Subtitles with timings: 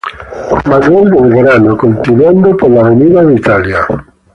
[0.65, 4.03] Manuel Belgrano, continuando por Italia, Av.